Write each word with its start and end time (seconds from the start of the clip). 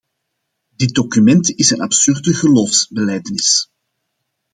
Dit 0.75 0.93
document 0.95 1.49
is 1.49 1.69
een 1.69 1.81
absurde 1.81 2.33
geloofsbelijdenis. 2.33 3.71